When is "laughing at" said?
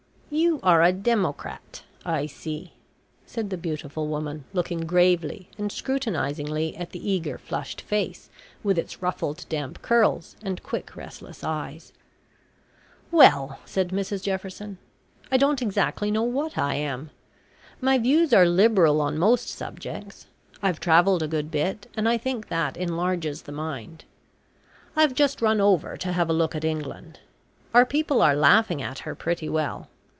28.33-28.99